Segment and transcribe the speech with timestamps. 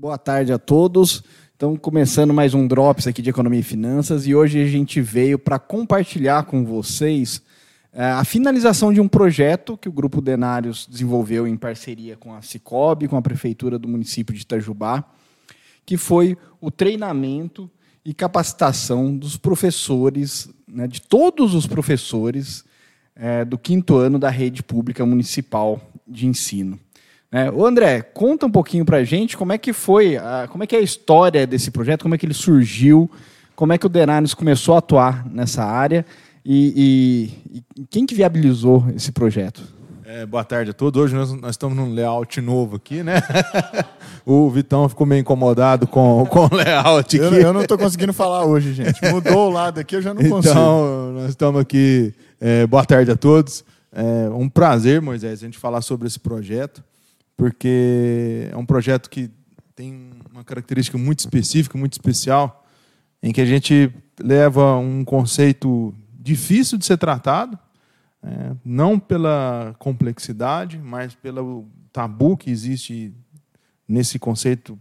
[0.00, 1.22] Boa tarde a todos.
[1.54, 5.38] Então, começando mais um Drops aqui de Economia e Finanças, e hoje a gente veio
[5.38, 7.42] para compartilhar com vocês
[7.92, 12.40] é, a finalização de um projeto que o Grupo Denários desenvolveu em parceria com a
[12.40, 15.04] Cicobi, com a Prefeitura do município de Itajubá,
[15.84, 17.70] que foi o treinamento
[18.02, 22.64] e capacitação dos professores, né, de todos os professores
[23.14, 25.78] é, do quinto ano da rede pública municipal
[26.08, 26.80] de ensino.
[27.32, 30.64] É, o André, conta um pouquinho para a gente como é que foi, a, como
[30.64, 33.08] é que é a história desse projeto, como é que ele surgiu,
[33.54, 36.04] como é que o Denanes começou a atuar nessa área
[36.44, 39.62] e, e, e quem que viabilizou esse projeto?
[40.04, 41.00] É, boa tarde a todos.
[41.00, 43.22] Hoje nós, nós, estamos num layout novo aqui, né?
[44.26, 47.24] o Vitão ficou meio incomodado com, com o layout aqui.
[47.24, 49.00] Eu, eu não estou conseguindo falar hoje, gente.
[49.08, 50.52] Mudou o lado aqui, eu já não consigo.
[50.52, 52.12] Então, nós estamos aqui.
[52.40, 53.64] É, boa tarde a todos.
[53.92, 56.82] É um prazer, Moisés, a gente falar sobre esse projeto
[57.40, 59.30] porque é um projeto que
[59.74, 62.66] tem uma característica muito específica, muito especial,
[63.22, 63.90] em que a gente
[64.22, 67.58] leva um conceito difícil de ser tratado,
[68.22, 73.10] é, não pela complexidade, mas pelo tabu que existe
[73.88, 74.78] nesse conceito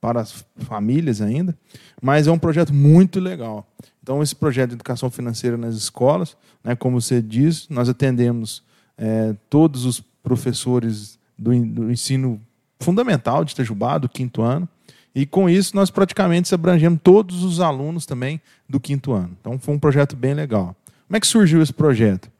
[0.00, 1.54] para as famílias ainda,
[2.00, 3.70] mas é um projeto muito legal.
[4.02, 8.62] Então, esse projeto de educação financeira nas escolas, né, como você diz, nós atendemos
[8.96, 12.38] é, todos os professores do, do ensino
[12.78, 14.68] fundamental de Itajubá, do quinto ano.
[15.14, 19.36] E com isso nós praticamente abrangemos todos os alunos também do quinto ano.
[19.40, 20.76] Então foi um projeto bem legal.
[21.08, 22.30] Como é que surgiu esse projeto?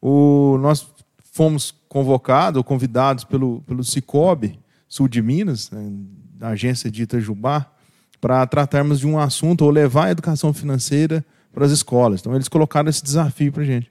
[0.00, 0.86] O, nós
[1.32, 5.92] fomos convocados ou convidados pelo, pelo Cicobi, sul de Minas, né,
[6.34, 7.66] da agência de Itajubá,
[8.20, 12.20] para tratarmos de um assunto ou levar a educação financeira para as escolas.
[12.20, 13.90] Então eles colocaram esse desafio para a gente.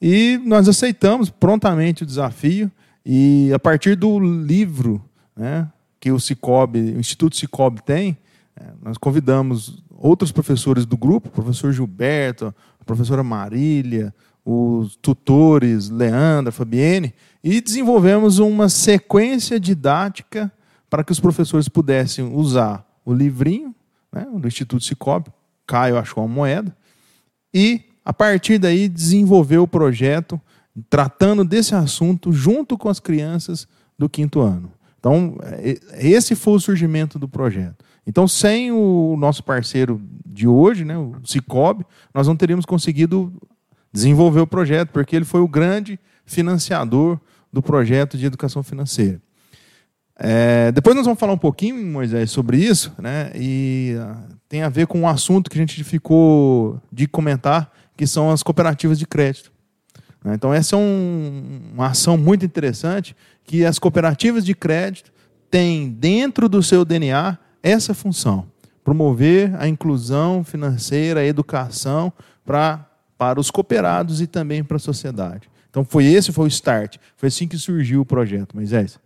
[0.00, 2.70] E nós aceitamos prontamente o desafio
[3.08, 5.00] e a partir do livro
[5.36, 8.18] né, que o Cicobi, o Instituto Cicobi tem,
[8.56, 14.12] é, nós convidamos outros professores do grupo, o professor Gilberto, a professora Marília,
[14.44, 17.14] os tutores Leandra, Fabienne,
[17.44, 20.50] e desenvolvemos uma sequência didática
[20.90, 23.72] para que os professores pudessem usar o livrinho
[24.12, 25.30] né, do Instituto Cicobi,
[25.64, 26.76] Caio achou uma moeda,
[27.54, 30.40] e a partir daí desenvolver o projeto
[30.88, 33.66] tratando desse assunto junto com as crianças
[33.98, 34.70] do quinto ano.
[34.98, 37.84] Então, é, esse foi o surgimento do projeto.
[38.06, 41.84] Então, sem o nosso parceiro de hoje, né, o Cicobi,
[42.14, 43.32] nós não teríamos conseguido
[43.92, 47.18] desenvolver o projeto, porque ele foi o grande financiador
[47.52, 49.20] do projeto de educação financeira.
[50.18, 54.68] É, depois nós vamos falar um pouquinho, Moisés, sobre isso, né, e uh, tem a
[54.68, 59.06] ver com um assunto que a gente ficou de comentar, que são as cooperativas de
[59.06, 59.52] crédito.
[60.26, 60.34] Né?
[60.34, 63.14] Então, essa é um, uma ação muito interessante
[63.44, 65.12] que as cooperativas de crédito
[65.48, 68.44] têm dentro do seu DNA essa função:
[68.82, 72.12] promover a inclusão financeira, a educação
[72.44, 72.84] para,
[73.16, 75.48] para os cooperados e também para a sociedade.
[75.70, 76.96] Então, foi esse foi o start.
[77.16, 78.98] Foi assim que surgiu o projeto, Moisés.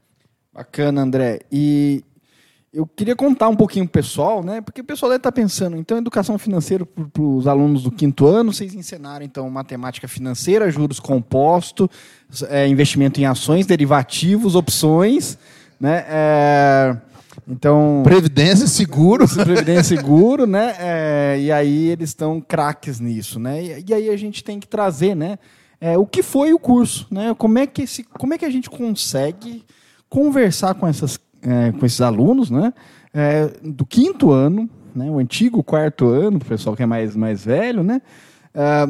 [0.54, 1.40] Bacana, André.
[1.52, 2.02] E
[2.72, 4.60] eu queria contar um pouquinho para o pessoal, né?
[4.60, 8.26] Porque o pessoal deve estar tá pensando, então, educação financeira para os alunos do quinto
[8.28, 11.88] ano, vocês ensinaram, então, matemática financeira, juros compostos,
[12.48, 15.36] é, investimento em ações, derivativos, opções,
[15.80, 16.04] né?
[16.08, 16.96] É,
[17.48, 18.02] então...
[18.04, 19.26] Previdência, seguro.
[19.34, 20.76] Previdência, seguro, né?
[20.78, 23.64] É, e aí eles estão craques nisso, né?
[23.64, 25.40] E, e, aí a gente tem que trazer, né?
[25.80, 27.34] É, o que foi o curso, né?
[27.36, 29.64] Como é que, esse, como é que a gente consegue
[30.08, 32.72] conversar com essas é, com esses alunos, né?
[33.12, 35.10] É, do quinto ano, né?
[35.10, 38.00] O antigo quarto ano, o pessoal que é mais, mais velho, né?
[38.54, 38.86] É,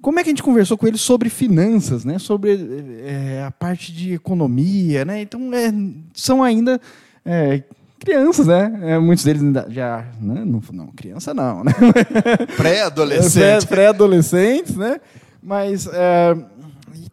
[0.00, 2.18] como é que a gente conversou com eles sobre finanças, né?
[2.18, 2.58] Sobre
[3.04, 5.22] é, a parte de economia, né?
[5.22, 5.72] Então, é,
[6.14, 6.80] são ainda
[7.24, 7.62] é,
[7.98, 8.98] crianças, né?
[8.98, 10.06] muitos deles ainda já...
[10.20, 10.42] Né?
[10.44, 11.72] Não, não, criança não, né?
[12.56, 13.66] Pré-adolescentes.
[13.66, 15.00] Pré-adolescentes, né?
[15.42, 15.86] Mas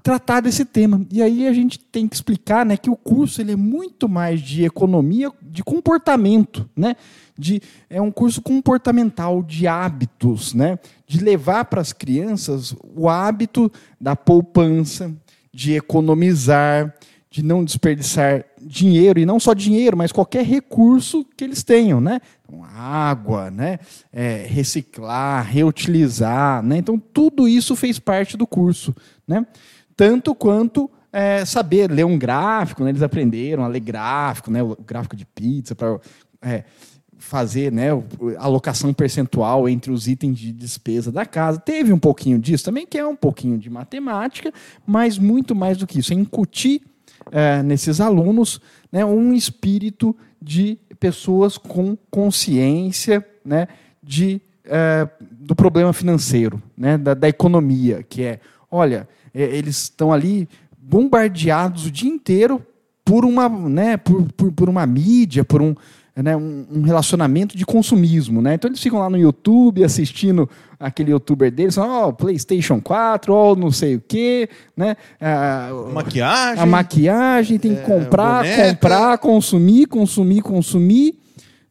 [0.07, 1.06] tratar desse tema.
[1.12, 4.40] E aí a gente tem que explicar né, que o curso ele é muito mais
[4.40, 6.95] de economia de comportamento, né?
[7.38, 10.80] De, é um curso comportamental de hábitos, né?
[11.06, 13.69] de levar para as crianças o hábito
[14.00, 15.13] da poupança,
[15.54, 16.95] de economizar,
[17.29, 22.00] de não desperdiçar dinheiro, e não só dinheiro, mas qualquer recurso que eles tenham.
[22.00, 22.21] Né?
[22.44, 23.79] Então, água, né?
[24.12, 26.63] É, reciclar, reutilizar.
[26.63, 26.77] Né?
[26.77, 28.95] Então, tudo isso fez parte do curso.
[29.27, 29.45] Né?
[29.97, 32.91] tanto quanto é, saber ler um gráfico, né?
[32.91, 34.62] eles aprenderam a ler gráfico, né?
[34.62, 36.00] o gráfico de pizza, para
[36.39, 36.63] é,
[37.18, 37.88] fazer né?
[38.38, 41.59] alocação percentual entre os itens de despesa da casa.
[41.59, 44.53] Teve um pouquinho disso também, que é um pouquinho de matemática,
[44.85, 46.83] mas muito mais do que isso, é incutir
[47.31, 53.68] é, nesses alunos né, um espírito de pessoas com consciência né,
[54.01, 58.39] de, é, do problema financeiro, né, da, da economia, que é,
[58.69, 60.47] olha, é, eles estão ali
[60.77, 62.65] bombardeados o dia inteiro
[63.03, 65.75] por uma, né, por, por, por uma mídia, por um,
[66.21, 68.41] né, um, relacionamento de consumismo.
[68.41, 68.55] Né?
[68.55, 70.49] Então eles ficam lá no YouTube assistindo
[70.79, 74.95] aquele youtuber deles, ó, oh, PlayStation 4, ó, oh, não sei o quê, né?
[75.19, 76.63] A, maquiagem.
[76.63, 78.69] A maquiagem tem que é, comprar, boneca.
[78.69, 81.19] comprar, consumir, consumir, consumir,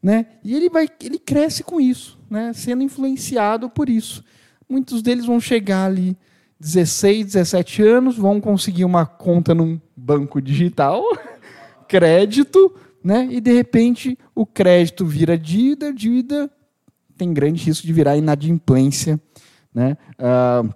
[0.02, 0.26] né?
[0.44, 2.52] E ele vai, ele cresce com isso, né?
[2.52, 4.24] Sendo influenciado por isso.
[4.68, 6.16] Muitos deles vão chegar ali
[6.58, 11.02] 16, 17 anos, vão conseguir uma conta num banco digital,
[11.86, 13.28] crédito, né?
[13.30, 16.50] E de repente o crédito vira dívida, dívida
[17.16, 19.20] tem grande risco de virar inadimplência,
[19.74, 19.96] né?
[20.18, 20.72] Uh,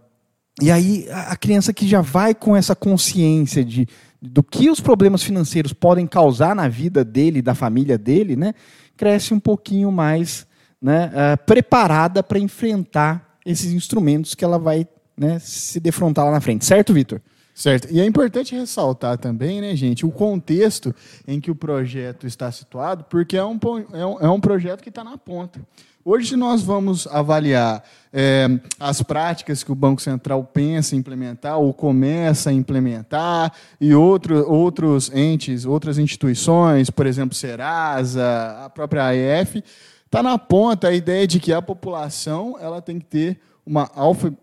[0.63, 3.87] e aí a criança que já vai com essa consciência de
[4.23, 8.55] do que os problemas financeiros podem causar na vida dele, da família dele, né?
[8.97, 10.47] Cresce um pouquinho mais,
[10.81, 11.07] né?
[11.07, 14.87] Uh, preparada para enfrentar esses instrumentos que ela vai
[15.17, 17.21] né, se defrontar lá na frente, certo, Vitor?
[17.61, 17.89] Certo.
[17.91, 20.95] E é importante ressaltar também, né, gente, o contexto
[21.29, 23.59] em que o projeto está situado, porque é um,
[23.93, 25.61] é um, é um projeto que está na ponta.
[26.03, 28.49] Hoje nós vamos avaliar é,
[28.79, 34.51] as práticas que o Banco Central pensa em implementar ou começa a implementar e outro,
[34.51, 39.63] outros entes, outras instituições, por exemplo, Serasa, a própria AEF,
[40.07, 43.91] está na ponta a ideia de que a população ela tem que ter uma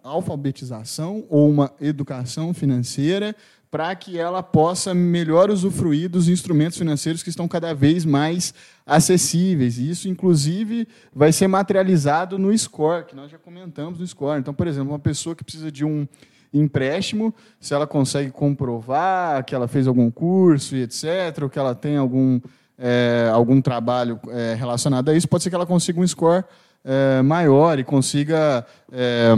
[0.03, 3.35] alfabetização ou uma educação financeira
[3.69, 8.53] para que ela possa melhor usufruir dos instrumentos financeiros que estão cada vez mais
[8.85, 9.77] acessíveis.
[9.77, 14.39] E isso, inclusive, vai ser materializado no score, que nós já comentamos no score.
[14.39, 16.07] Então, por exemplo, uma pessoa que precisa de um
[16.53, 21.75] empréstimo, se ela consegue comprovar que ela fez algum curso e etc., ou que ela
[21.75, 22.39] tem algum,
[22.77, 26.45] é, algum trabalho é, relacionado a isso, pode ser que ela consiga um score
[26.87, 29.33] é, maior e consiga, é,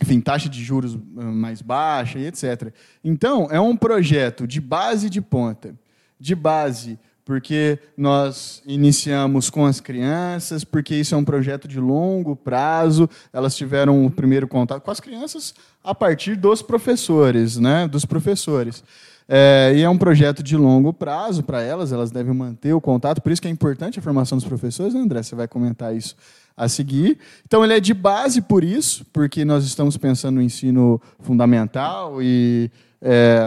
[0.00, 2.72] enfim, taxa de juros é, mais baixa e etc.
[3.02, 5.74] Então, é um projeto de base de ponta.
[6.18, 12.36] De base, porque nós iniciamos com as crianças, porque isso é um projeto de longo
[12.36, 15.52] prazo, elas tiveram o primeiro contato com as crianças
[15.82, 18.82] a partir dos professores, né, dos professores.
[19.28, 23.20] É, e é um projeto de longo prazo para elas, elas devem manter o contato,
[23.20, 26.14] por isso que é importante a formação dos professores, né, André, você vai comentar isso
[26.56, 27.18] a seguir.
[27.44, 32.70] Então, ele é de base por isso, porque nós estamos pensando no ensino fundamental e
[33.00, 33.40] é,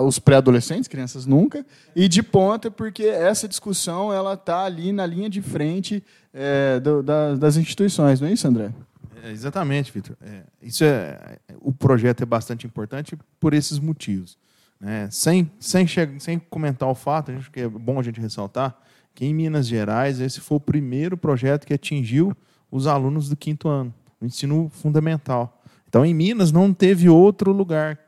[0.00, 5.28] os pré-adolescentes, crianças nunca, e de ponta porque essa discussão ela está ali na linha
[5.28, 6.02] de frente
[6.32, 8.72] é, do, da, das instituições, não é isso, André?
[9.22, 10.16] É, exatamente, Vitor.
[10.22, 14.38] É, isso é, o projeto é bastante importante por esses motivos.
[14.80, 15.08] Né?
[15.10, 15.86] Sem, sem,
[16.20, 18.76] sem comentar o fato, acho que é bom a gente ressaltar
[19.18, 22.36] que em Minas Gerais esse foi o primeiro projeto que atingiu
[22.70, 25.60] os alunos do quinto ano, o ensino fundamental.
[25.88, 27.98] Então, em Minas não teve outro lugar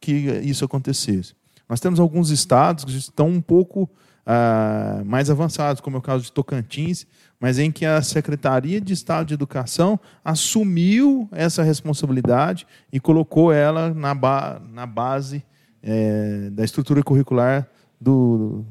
[0.00, 1.34] que isso acontecesse.
[1.68, 3.90] Nós temos alguns estados que estão um pouco
[4.24, 7.04] ah, mais avançados, como é o caso de Tocantins,
[7.40, 13.92] mas em que a Secretaria de Estado de Educação assumiu essa responsabilidade e colocou ela
[13.92, 15.44] na, ba na base
[15.82, 17.68] é, da estrutura curricular
[18.00, 18.64] do,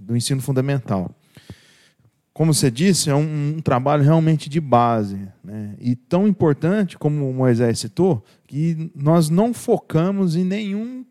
[0.00, 1.14] do ensino fundamental
[2.34, 5.28] como você disse, é um, um trabalho realmente de base.
[5.42, 5.76] Né?
[5.78, 11.06] E tão importante, como o Moisés citou, que nós não focamos em nenhum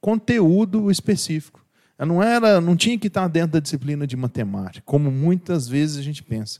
[0.00, 1.62] conteúdo específico.
[1.98, 6.02] Não era, não tinha que estar dentro da disciplina de matemática, como muitas vezes a
[6.02, 6.58] gente pensa.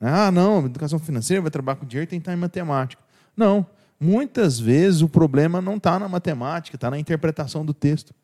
[0.00, 3.02] Ah, não, educação financeira vai trabalhar com dinheiro tem que estar em matemática.
[3.36, 3.66] Não,
[3.98, 8.14] muitas vezes o problema não está na matemática, está na interpretação do texto.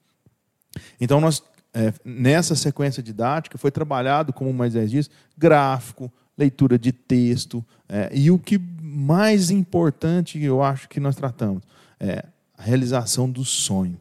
[1.01, 1.43] Então nós
[1.75, 8.11] é, nessa sequência didática foi trabalhado, como o Moisés diz, gráfico, leitura de texto, é,
[8.13, 11.65] e o que mais importante eu acho que nós tratamos
[11.99, 12.25] é
[12.57, 13.99] a realização do sonho.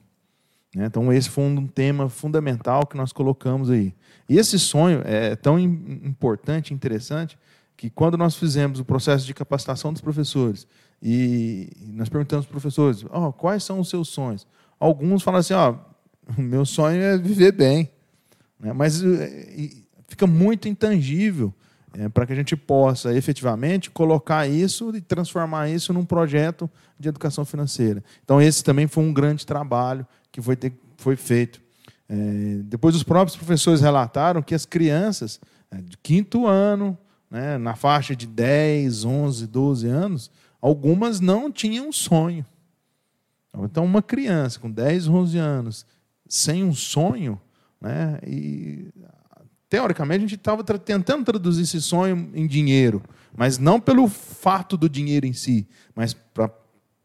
[0.76, 0.86] Né?
[0.86, 3.94] Então, esse foi um tema fundamental que nós colocamos aí.
[4.30, 7.38] E esse sonho é tão importante interessante
[7.76, 10.68] que, quando nós fizemos o processo de capacitação dos professores
[11.02, 14.48] e nós perguntamos para os professores oh, quais são os seus sonhos,
[14.80, 15.76] alguns falam assim: oh,
[16.38, 17.90] o meu sonho é viver bem.
[18.60, 18.74] Né?
[18.74, 19.70] Mas eh,
[20.08, 21.54] fica muito intangível
[21.94, 27.10] é, para que a gente possa efetivamente colocar isso e transformar isso num projeto de
[27.10, 28.04] educação financeira.
[28.24, 31.62] Então, esse também foi um grande trabalho que foi, ter, foi feito.
[32.10, 32.16] É,
[32.64, 35.40] depois, os próprios professores relataram que as crianças
[35.70, 36.98] é, de quinto ano,
[37.30, 42.46] né, na faixa de 10, 11, 12 anos, algumas não tinham sonho.
[43.56, 45.86] Então, uma criança com 10, 11 anos
[46.28, 47.40] sem um sonho,
[47.80, 48.20] né?
[48.26, 48.88] E
[49.70, 53.02] teoricamente a gente estava tra tentando traduzir esse sonho em dinheiro,
[53.36, 56.50] mas não pelo fato do dinheiro em si, mas para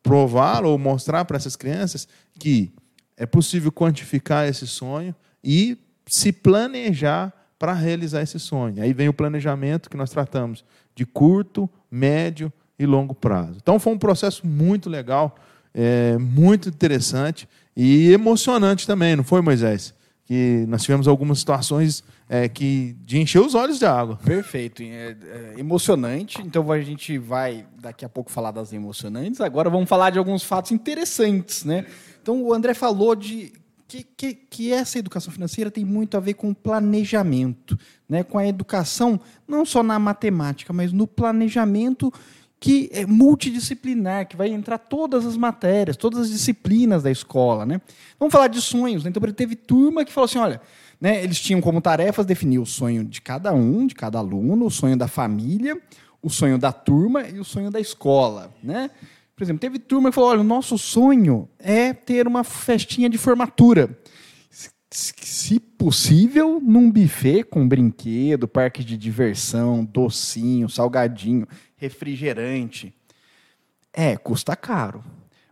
[0.02, 2.06] provar ou mostrar para essas crianças
[2.38, 2.72] que
[3.16, 8.80] é possível quantificar esse sonho e se planejar para realizar esse sonho.
[8.82, 13.58] Aí vem o planejamento que nós tratamos de curto, médio e longo prazo.
[13.60, 15.36] Então foi um processo muito legal,
[15.74, 19.94] é, muito interessante e emocionante também, não foi, Moisés?
[20.24, 24.16] Que nós tivemos algumas situações é, que de encher os olhos de água.
[24.16, 26.42] Perfeito, é, é emocionante.
[26.42, 29.40] Então a gente vai daqui a pouco falar das emocionantes.
[29.40, 31.86] Agora vamos falar de alguns fatos interessantes, né?
[32.20, 33.52] Então o André falou de
[33.88, 38.22] que, que, que, essa educação financeira tem muito a ver com planejamento, né?
[38.22, 42.12] com a educação, não só na matemática, mas no planejamento
[42.60, 47.64] que é multidisciplinar, que vai entrar todas as matérias, todas as disciplinas da escola.
[47.64, 47.80] Né?
[48.18, 49.04] Vamos falar de sonhos.
[49.04, 49.10] Né?
[49.10, 50.60] Então, teve turma que falou assim: olha,
[51.00, 54.70] né, eles tinham como tarefas definir o sonho de cada um, de cada aluno, o
[54.70, 55.80] sonho da família,
[56.20, 58.52] o sonho da turma e o sonho da escola.
[58.62, 58.90] Né?
[59.36, 63.16] Por exemplo, teve turma que falou: olha, o nosso sonho é ter uma festinha de
[63.16, 63.96] formatura.
[64.90, 72.94] Se possível, num buffet com brinquedo, parque de diversão, docinho, salgadinho, refrigerante.
[73.92, 75.04] É, custa caro.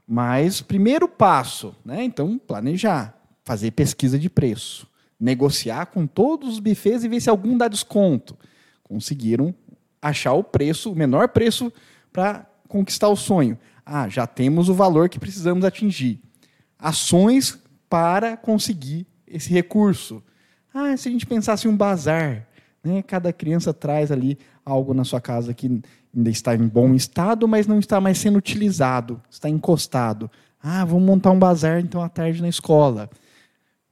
[0.06, 2.02] Mas primeiro passo, né?
[2.02, 3.14] Então, planejar,
[3.44, 4.88] fazer pesquisa de preço,
[5.18, 8.38] negociar com todos os buffets e ver se algum dá desconto.
[8.82, 9.54] Conseguiram
[10.00, 11.72] achar o preço, o menor preço
[12.12, 13.58] para conquistar o sonho.
[13.84, 16.20] Ah, já temos o valor que precisamos atingir.
[16.78, 20.22] Ações para conseguir esse recurso.
[20.72, 22.46] Ah, se a gente pensasse em um bazar,
[22.82, 23.02] né?
[23.02, 25.80] cada criança traz ali algo na sua casa que
[26.14, 30.30] ainda está em bom estado, mas não está mais sendo utilizado, está encostado.
[30.62, 33.08] Ah, vamos montar um bazar então à tarde na escola.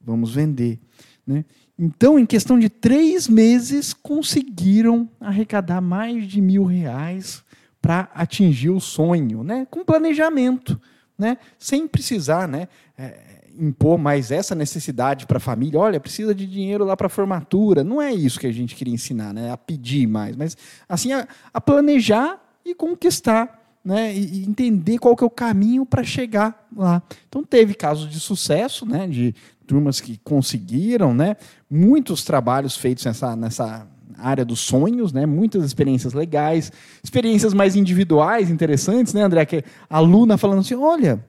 [0.01, 0.79] Vamos vender.
[1.25, 1.45] Né?
[1.77, 7.43] Então, em questão de três meses, conseguiram arrecadar mais de mil reais
[7.81, 9.67] para atingir o sonho, né?
[9.69, 10.79] com planejamento,
[11.17, 11.37] né?
[11.57, 12.67] sem precisar né?
[12.97, 13.24] É,
[13.59, 15.79] impor mais essa necessidade para a família.
[15.79, 17.83] Olha, precisa de dinheiro lá para a formatura.
[17.83, 19.51] Não é isso que a gente queria ensinar, né?
[19.51, 20.57] a pedir mais, mas
[20.87, 23.63] assim a, a planejar e conquistar.
[23.85, 27.03] Né, e entender qual que é o caminho para chegar lá.
[27.29, 29.35] Então teve casos de sucesso, né, de
[29.67, 31.37] turmas que conseguiram, né,
[31.69, 35.25] muitos trabalhos feitos nessa, nessa área dos sonhos, né?
[35.25, 36.71] Muitas experiências legais,
[37.03, 39.45] experiências mais individuais, interessantes, né, André?
[39.45, 41.23] Que a aluna falando assim, olha,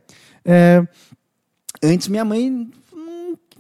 [0.45, 0.87] é,
[1.83, 2.71] antes minha mãe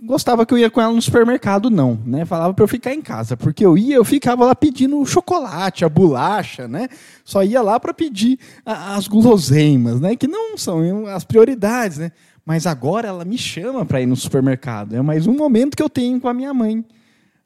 [0.02, 2.24] gostava que eu ia com ela no supermercado, não, né?
[2.24, 5.88] Falava para eu ficar em casa, porque eu ia, eu ficava lá pedindo chocolate, a
[5.88, 6.88] bolacha, né?
[7.24, 10.14] Só ia lá para pedir as guloseimas, né?
[10.14, 12.12] Que não são as prioridades, né?
[12.44, 14.94] Mas agora ela me chama para ir no supermercado.
[14.94, 16.84] É mais um momento que eu tenho com a minha mãe.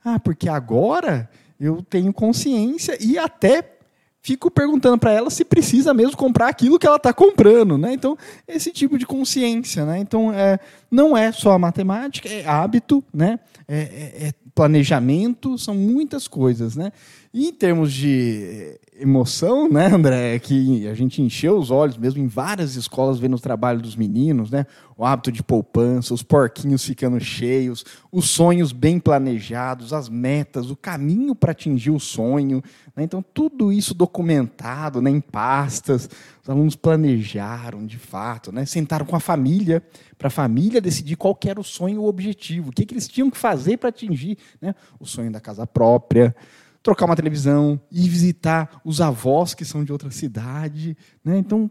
[0.05, 3.80] Ah, porque agora eu tenho consciência e até
[4.23, 7.93] fico perguntando para ela se precisa mesmo comprar aquilo que ela está comprando, né?
[7.93, 9.99] Então esse tipo de consciência, né?
[9.99, 10.59] Então é,
[10.91, 13.39] não é só a matemática, é hábito, né?
[13.67, 16.93] É, é, é planejamento, são muitas coisas, né?
[17.33, 22.27] E em termos de emoção, né, André, que a gente encheu os olhos mesmo em
[22.27, 24.67] várias escolas vendo o trabalho dos meninos, né?
[24.97, 30.77] O hábito de poupança, os porquinhos ficando cheios, os sonhos bem planejados, as metas, o
[30.77, 32.63] caminho para atingir o sonho.
[32.95, 33.05] Né?
[33.05, 36.11] Então, tudo isso documentado né, em pastas.
[36.43, 38.67] Os alunos planejaram, de fato, né?
[38.67, 39.83] sentaram com a família,
[40.19, 43.31] para a família decidir qual era o sonho o objetivo, o que, que eles tinham
[43.31, 44.75] que fazer para atingir né?
[44.99, 46.37] o sonho da casa própria,
[46.83, 51.37] trocar uma televisão, ir visitar os avós que são de outra cidade, né?
[51.39, 51.71] Então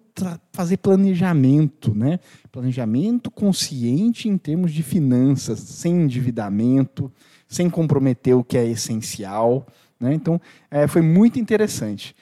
[0.53, 2.19] fazer planejamento, né?
[2.51, 7.11] Planejamento consciente em termos de finanças, sem endividamento,
[7.47, 9.65] sem comprometer o que é essencial,
[9.99, 10.13] né?
[10.13, 10.39] Então
[10.69, 12.15] é, foi muito interessante.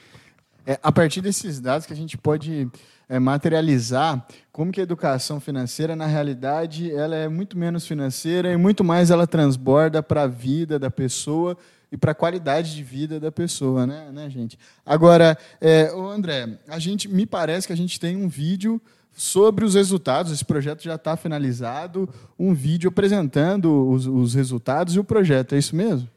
[0.66, 2.70] É, a partir desses dados que a gente pode
[3.10, 8.58] é, materializar como que a educação financeira, na realidade, ela é muito menos financeira e
[8.58, 11.58] muito mais ela transborda para a vida da pessoa
[11.92, 14.60] e para a qualidade de vida da pessoa, né, né gente?
[14.86, 18.82] Agora, é, André, a gente me parece que a gente tem um vídeo
[19.18, 20.32] sobre os resultados.
[20.32, 25.56] Esse projeto já está finalizado, um vídeo apresentando os, os, resultados e o projeto.
[25.56, 26.08] É isso mesmo?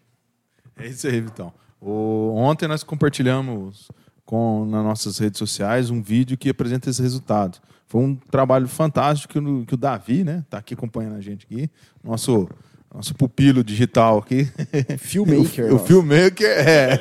[0.77, 1.53] É isso aí, Vitão.
[1.81, 3.89] O, ontem nós compartilhamos
[4.27, 7.61] com nas nossas redes sociais um vídeo que apresenta esses resultados.
[7.87, 11.47] Foi um trabalho fantástico que o, que o Davi, né, está aqui acompanhando a gente
[11.47, 11.71] aqui,
[12.05, 12.49] nosso
[12.92, 14.49] nosso pupilo digital aqui.
[14.99, 15.73] Filmmaker.
[15.73, 16.99] o, o filmmaker é.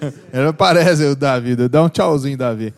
[0.32, 1.56] Ele parece o Davi.
[1.68, 2.72] Dá um tchauzinho, Davi.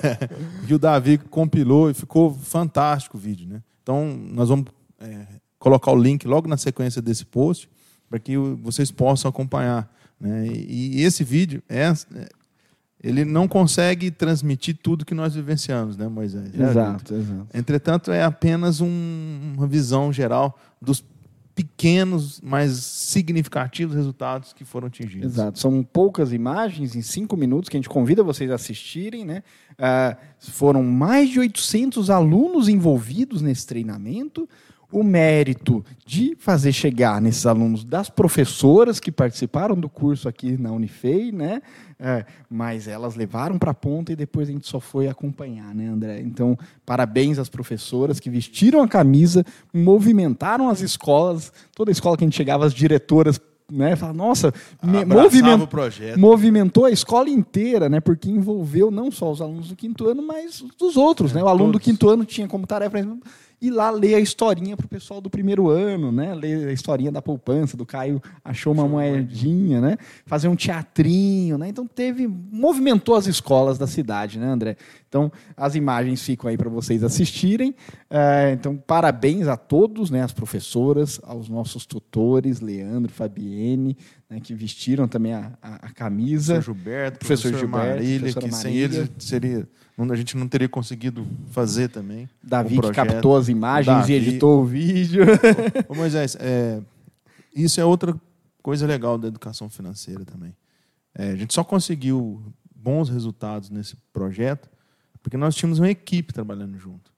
[0.68, 3.62] e o Davi compilou e ficou fantástico o vídeo, né?
[3.82, 4.66] Então, nós vamos
[5.00, 5.26] é,
[5.58, 7.68] colocar o link logo na sequência desse post
[8.08, 9.90] para que vocês possam acompanhar.
[10.20, 10.46] Né?
[10.46, 11.92] E, e esse vídeo é,
[13.02, 16.54] ele não consegue transmitir tudo que nós vivenciamos, né, Moisés?
[16.54, 17.46] Exato, exato.
[17.52, 21.04] Entretanto, é apenas um, uma visão geral dos
[21.54, 25.32] pequenos, mas significativos resultados que foram atingidos.
[25.32, 25.58] Exato.
[25.58, 29.42] São poucas imagens em cinco minutos que a gente convida vocês a assistirem, né?
[29.72, 34.48] Uh, foram mais de 800 alunos envolvidos nesse treinamento
[34.92, 40.70] o mérito de fazer chegar nesses alunos das professoras que participaram do curso aqui na
[40.70, 41.62] Unifei, né?
[41.98, 45.88] É, mas elas levaram para a ponta e depois a gente só foi acompanhar, né,
[45.88, 46.20] André?
[46.20, 52.24] Então, parabéns às professoras que vestiram a camisa, movimentaram as escolas, toda a escola que
[52.24, 53.40] a gente chegava, as diretoras
[53.72, 53.96] né?
[53.96, 55.66] Fala, nossa, moviment...
[56.18, 58.00] movimentou a escola inteira, né?
[58.00, 61.42] Porque envolveu não só os alunos do quinto ano, mas dos outros, é, né?
[61.42, 61.80] O aluno todos.
[61.80, 62.98] do quinto ano tinha como tarefa,
[63.62, 66.34] ir lá ler a historinha para o pessoal do primeiro ano, né?
[66.34, 69.96] Ler a historinha da poupança, do Caio achou uma moedinha, né?
[70.26, 71.68] Fazer um teatrinho, né?
[71.68, 74.76] Então teve, movimentou as escolas da cidade, né, André?
[75.08, 77.72] Então as imagens ficam aí para vocês assistirem.
[78.10, 80.24] É, então parabéns a todos, né?
[80.24, 83.96] As professoras, aos nossos tutores, Leandro, Fabienne,
[84.32, 86.54] né, que vestiram também a, a, a camisa.
[86.54, 89.68] Professor Gilberto, professor, professor Gilberto, Marília, que sem eles seria
[90.10, 92.28] a gente não teria conseguido fazer também.
[92.42, 94.14] Davi que captou as imagens Davi.
[94.14, 95.24] e editou o vídeo.
[95.88, 96.80] Ô, Moisés, é,
[97.54, 98.18] isso é outra
[98.62, 100.56] coisa legal da educação financeira também.
[101.14, 102.42] É, a gente só conseguiu
[102.74, 104.68] bons resultados nesse projeto
[105.22, 107.12] porque nós tínhamos uma equipe trabalhando junto.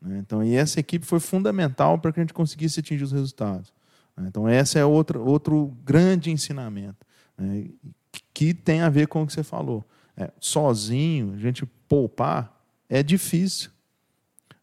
[0.00, 0.18] Né?
[0.18, 3.72] Então, e essa equipe foi fundamental para que a gente conseguisse atingir os resultados.
[4.16, 4.26] Né?
[4.28, 7.66] Então, esse é outro, outro grande ensinamento né?
[8.32, 9.84] que tem a ver com o que você falou.
[10.16, 13.70] É, sozinho, a gente poupar é difícil.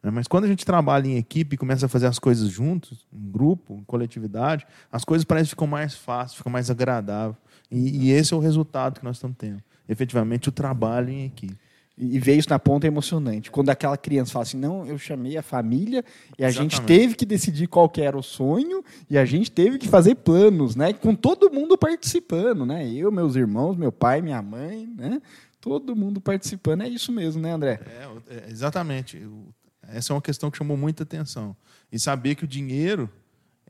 [0.02, 0.10] Né?
[0.10, 3.30] Mas quando a gente trabalha em equipe e começa a fazer as coisas juntos, em
[3.30, 7.36] grupo, em coletividade, as coisas parecem que ficam mais fáceis, ficam mais agradáveis.
[7.70, 9.62] E, e esse é o resultado que nós estamos tendo.
[9.88, 11.58] Efetivamente, o trabalho em equipe.
[12.00, 13.50] E ver isso na ponta é emocionante.
[13.50, 16.04] Quando aquela criança fala assim, não, eu chamei a família
[16.38, 16.76] e a Exatamente.
[16.76, 20.14] gente teve que decidir qual que era o sonho e a gente teve que fazer
[20.14, 20.92] planos, né?
[20.92, 22.88] Com todo mundo participando, né?
[22.88, 25.20] Eu, meus irmãos, meu pai, minha mãe, né?
[25.60, 26.82] Todo mundo participando.
[26.82, 27.80] É isso mesmo, né, André?
[27.84, 29.20] É, é, exatamente.
[29.88, 31.56] Essa é uma questão que chamou muita atenção.
[31.90, 33.10] E saber que o dinheiro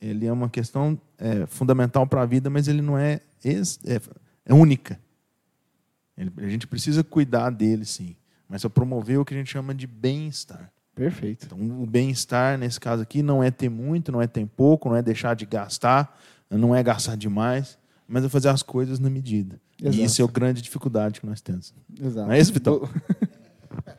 [0.01, 4.01] ele é uma questão é, fundamental para a vida, mas ele não é, é,
[4.45, 5.01] é única.
[6.37, 8.17] A gente precisa cuidar dele, sim.
[8.49, 10.73] Mas é promover o que a gente chama de bem-estar.
[10.95, 11.47] Perfeito.
[11.47, 14.97] Então, o bem-estar, nesse caso aqui, não é ter muito, não é ter pouco, não
[14.97, 16.19] é deixar de gastar,
[16.51, 19.61] não é gastar demais, mas é fazer as coisas na medida.
[19.81, 19.97] Exato.
[19.97, 21.73] E isso é a grande dificuldade que nós temos.
[22.01, 22.27] Exato.
[22.27, 22.89] Não é isso, Vitão?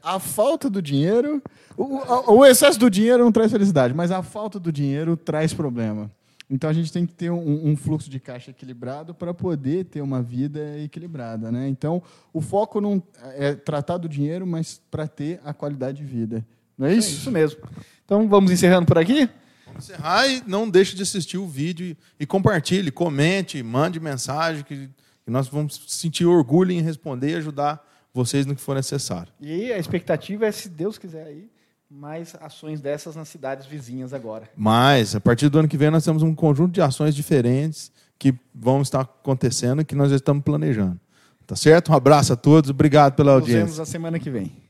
[0.04, 1.42] A falta do dinheiro.
[1.78, 6.12] O, o, excesso do dinheiro não traz felicidade, mas a falta do dinheiro traz problema.
[6.50, 10.02] Então a gente tem que ter um, um fluxo de caixa equilibrado para poder ter
[10.02, 11.52] uma vida equilibrada.
[11.52, 11.68] Né?
[11.68, 12.02] Então
[12.34, 13.02] o foco não
[13.36, 16.46] é tratar do dinheiro, mas para ter a qualidade de vida.
[16.78, 17.10] Não é isso?
[17.10, 17.62] É isso mesmo.
[18.04, 19.30] Então vamos encerrando por aqui?
[19.68, 24.64] Vamos encerrar e não deixe de assistir o vídeo e, e compartilhe, comente, mande mensagem
[24.64, 24.90] que
[25.30, 29.32] e nós vamos sentir orgulho em responder e ajudar vocês no que for necessário.
[29.40, 31.48] E a expectativa é, se Deus quiser aí,
[31.90, 34.48] mais ações dessas nas cidades vizinhas agora.
[34.56, 38.36] Mas, a partir do ano que vem, nós temos um conjunto de ações diferentes que
[38.54, 41.00] vão estar acontecendo e que nós já estamos planejando.
[41.48, 41.92] Tá certo?
[41.92, 43.66] Um abraço a todos, obrigado pela Nos audiência.
[43.66, 44.69] Nos vemos a semana que vem.